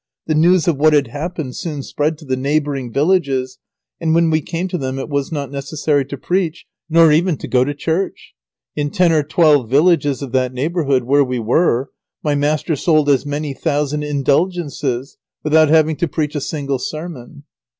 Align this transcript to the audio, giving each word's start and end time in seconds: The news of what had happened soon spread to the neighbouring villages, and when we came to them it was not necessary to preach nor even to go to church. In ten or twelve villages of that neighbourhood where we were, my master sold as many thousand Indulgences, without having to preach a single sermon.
The 0.25 0.33
news 0.33 0.67
of 0.67 0.77
what 0.77 0.93
had 0.93 1.09
happened 1.09 1.55
soon 1.55 1.83
spread 1.83 2.17
to 2.17 2.25
the 2.25 2.35
neighbouring 2.35 2.91
villages, 2.91 3.59
and 3.99 4.15
when 4.15 4.31
we 4.31 4.41
came 4.41 4.67
to 4.69 4.77
them 4.79 4.97
it 4.97 5.09
was 5.09 5.31
not 5.31 5.51
necessary 5.51 6.05
to 6.05 6.17
preach 6.17 6.65
nor 6.89 7.11
even 7.11 7.37
to 7.37 7.47
go 7.47 7.63
to 7.63 7.75
church. 7.75 8.33
In 8.75 8.89
ten 8.89 9.11
or 9.11 9.21
twelve 9.21 9.69
villages 9.69 10.23
of 10.23 10.31
that 10.31 10.55
neighbourhood 10.55 11.03
where 11.03 11.23
we 11.23 11.37
were, 11.37 11.91
my 12.23 12.33
master 12.33 12.75
sold 12.75 13.09
as 13.09 13.27
many 13.27 13.53
thousand 13.53 14.01
Indulgences, 14.03 15.17
without 15.43 15.69
having 15.69 15.95
to 15.97 16.07
preach 16.07 16.33
a 16.33 16.41
single 16.41 16.79
sermon. 16.79 17.43